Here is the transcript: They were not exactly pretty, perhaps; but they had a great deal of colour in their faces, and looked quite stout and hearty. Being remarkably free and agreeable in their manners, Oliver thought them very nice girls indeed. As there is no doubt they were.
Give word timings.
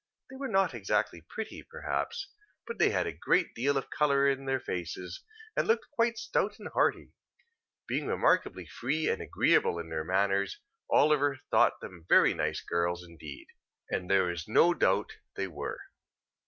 They 0.31 0.35
were 0.35 0.47
not 0.47 0.73
exactly 0.73 1.21
pretty, 1.21 1.61
perhaps; 1.61 2.31
but 2.65 2.79
they 2.79 2.89
had 2.89 3.05
a 3.05 3.11
great 3.13 3.53
deal 3.53 3.77
of 3.77 3.91
colour 3.91 4.27
in 4.27 4.45
their 4.45 4.59
faces, 4.59 5.21
and 5.55 5.67
looked 5.67 5.91
quite 5.91 6.17
stout 6.17 6.57
and 6.57 6.69
hearty. 6.69 7.11
Being 7.87 8.07
remarkably 8.07 8.65
free 8.65 9.07
and 9.07 9.21
agreeable 9.21 9.77
in 9.77 9.89
their 9.89 10.03
manners, 10.03 10.59
Oliver 10.89 11.41
thought 11.51 11.81
them 11.81 12.07
very 12.09 12.33
nice 12.33 12.61
girls 12.61 13.03
indeed. 13.03 13.45
As 13.91 14.01
there 14.07 14.31
is 14.31 14.47
no 14.47 14.73
doubt 14.73 15.17
they 15.35 15.45
were. 15.47 15.79